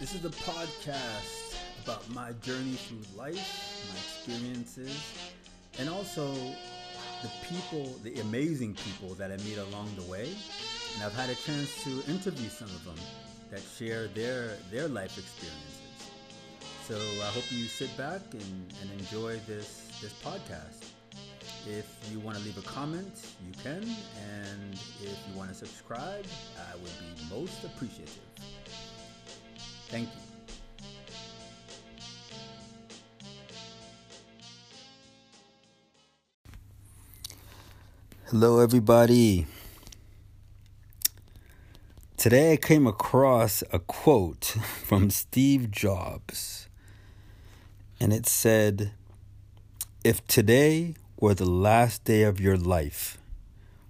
[0.00, 4.96] This is a podcast about my journey through life, my experiences,
[5.76, 6.32] and also
[7.20, 10.28] the people, the amazing people that I meet along the way.
[10.94, 12.94] And I've had a chance to interview some of them
[13.50, 15.82] that share their their life experiences.
[16.86, 20.84] So I hope you sit back and, and enjoy this this podcast.
[21.66, 26.24] If you want to leave a comment, you can, and if you want to subscribe,
[26.70, 28.22] I would be most appreciative.
[29.88, 30.28] Thank you.
[38.26, 39.46] Hello, everybody.
[42.18, 44.44] Today I came across a quote
[44.84, 46.68] from Steve Jobs,
[47.98, 48.92] and it said,
[50.04, 53.16] If today were the last day of your life,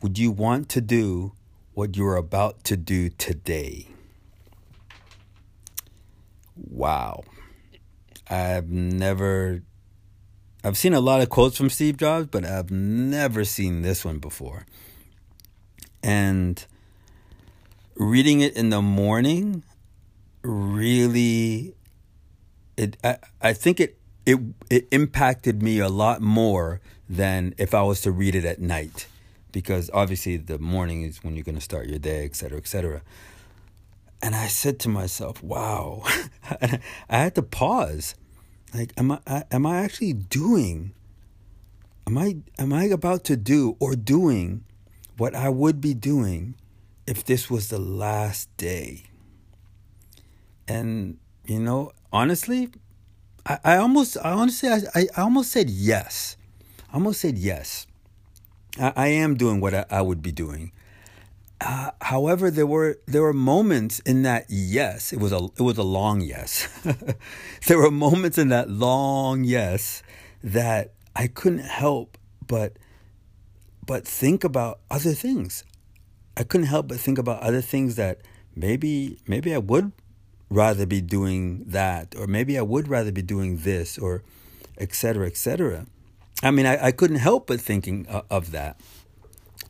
[0.00, 1.32] would you want to do
[1.74, 3.88] what you're about to do today?
[6.68, 7.24] Wow.
[8.28, 9.62] I've never
[10.62, 14.18] I've seen a lot of quotes from Steve Jobs, but I've never seen this one
[14.18, 14.66] before.
[16.02, 16.64] And
[17.96, 19.62] reading it in the morning
[20.42, 21.74] really
[22.76, 24.38] it I, I think it it
[24.70, 29.06] it impacted me a lot more than if I was to read it at night
[29.52, 32.68] because obviously the morning is when you're going to start your day, et cetera, et
[32.68, 33.02] cetera.
[34.22, 36.02] And I said to myself, wow,
[36.60, 38.14] I had to pause.
[38.74, 40.92] Like am i am i actually doing
[42.06, 44.64] am i am i about to do or doing
[45.16, 46.54] what i would be doing
[47.06, 49.04] if this was the last day?
[50.68, 52.70] And you know honestly
[53.44, 56.36] i, I almost i honestly I, I almost said yes.
[56.90, 57.86] I almost said yes.
[58.78, 60.70] I, I am doing what I, I would be doing
[61.60, 65.76] uh, however, there were there were moments in that yes, it was a it was
[65.76, 66.68] a long yes.
[67.66, 70.02] there were moments in that long yes
[70.42, 72.78] that I couldn't help but
[73.86, 75.64] but think about other things.
[76.36, 78.20] I couldn't help but think about other things that
[78.56, 79.92] maybe maybe I would
[80.48, 84.22] rather be doing that, or maybe I would rather be doing this, or
[84.78, 85.26] etc.
[85.26, 85.86] etc.
[86.42, 88.80] I mean, I, I couldn't help but thinking of that.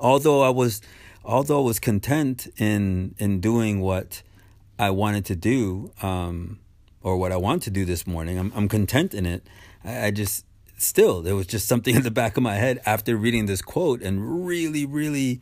[0.00, 0.80] Although I was
[1.24, 4.22] although I was content in in doing what
[4.78, 6.58] I wanted to do, um,
[7.02, 9.46] or what I want to do this morning, I'm I'm content in it.
[9.84, 10.44] I, I just
[10.76, 14.02] still there was just something in the back of my head after reading this quote
[14.02, 15.40] and really, really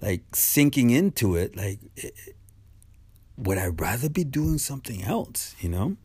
[0.00, 1.56] like sinking into it.
[1.56, 2.14] Like, it,
[3.36, 5.54] would I rather be doing something else?
[5.60, 5.96] You know.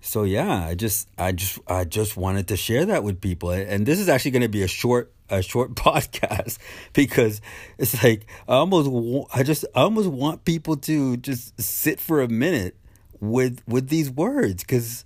[0.00, 3.86] So yeah, I just I just I just wanted to share that with people, and
[3.86, 6.58] this is actually going to be a short a short podcast
[6.92, 7.40] because
[7.78, 12.28] it's like I almost I just I almost want people to just sit for a
[12.28, 12.76] minute
[13.20, 15.04] with with these words because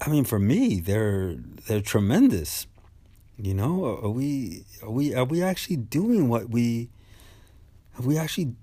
[0.00, 1.34] I mean for me they're
[1.66, 2.66] they're tremendous.
[3.36, 6.90] You know, are we are we are we actually doing what we
[7.98, 8.54] are we actually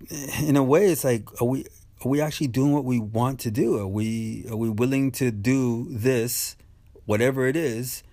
[0.42, 1.66] in a way it's like are we
[2.06, 3.78] are we actually doing what we want to do?
[3.78, 6.56] Are we are we willing to do this
[7.06, 8.04] whatever it is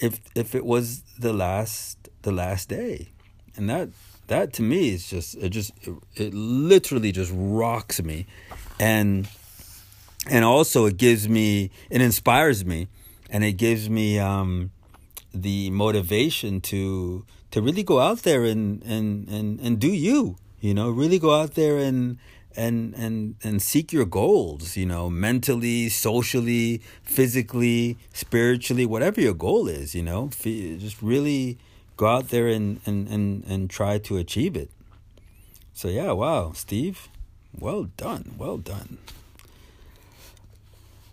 [0.00, 3.08] if if it was the last the last day.
[3.56, 3.90] And that
[4.26, 8.26] that to me is just it just it, it literally just rocks me.
[8.78, 9.28] And
[10.28, 12.88] and also it gives me it inspires me.
[13.28, 14.70] And it gives me um
[15.32, 20.74] the motivation to to really go out there and and and and do you you
[20.74, 22.18] know really go out there and
[22.56, 29.68] and and and seek your goals you know mentally socially physically spiritually whatever your goal
[29.68, 30.30] is you know.
[30.42, 31.58] Just really
[31.96, 34.70] go out there and and and, and try to achieve it.
[35.72, 37.08] So yeah wow steve.
[37.58, 38.98] Well done well done.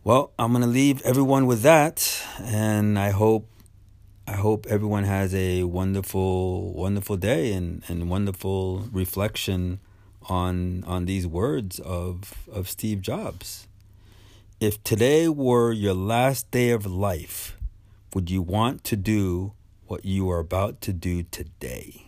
[0.03, 3.47] Well i'm to leave everyone with that and i hope
[4.29, 9.79] I hope everyone has a wonderful, wonderful day and, and wonderful reflection
[10.27, 13.67] on on these words of of Steve Jobs.
[14.59, 17.57] If today were your last day of life,
[18.13, 19.53] would you want to do
[19.85, 22.06] what you are about to do today?